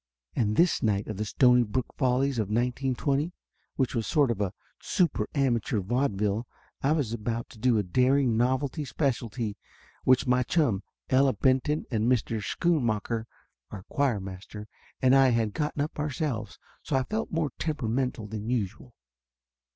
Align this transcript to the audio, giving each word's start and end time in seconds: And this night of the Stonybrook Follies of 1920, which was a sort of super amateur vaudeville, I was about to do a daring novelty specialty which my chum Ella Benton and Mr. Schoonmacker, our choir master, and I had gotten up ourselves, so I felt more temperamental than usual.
And 0.35 0.55
this 0.55 0.81
night 0.81 1.05
of 1.05 1.17
the 1.17 1.25
Stonybrook 1.25 1.93
Follies 1.95 2.39
of 2.39 2.47
1920, 2.47 3.33
which 3.75 3.93
was 3.93 4.07
a 4.07 4.09
sort 4.09 4.31
of 4.31 4.51
super 4.81 5.27
amateur 5.35 5.79
vaudeville, 5.79 6.47
I 6.81 6.91
was 6.93 7.13
about 7.13 7.49
to 7.49 7.59
do 7.59 7.77
a 7.77 7.83
daring 7.83 8.35
novelty 8.35 8.83
specialty 8.83 9.57
which 10.03 10.25
my 10.25 10.41
chum 10.41 10.81
Ella 11.11 11.33
Benton 11.33 11.85
and 11.91 12.11
Mr. 12.11 12.41
Schoonmacker, 12.41 13.25
our 13.69 13.83
choir 13.89 14.19
master, 14.19 14.67
and 15.03 15.13
I 15.15 15.29
had 15.29 15.53
gotten 15.53 15.83
up 15.83 15.99
ourselves, 15.99 16.57
so 16.81 16.95
I 16.95 17.03
felt 17.03 17.29
more 17.31 17.51
temperamental 17.59 18.25
than 18.25 18.49
usual. 18.49 18.95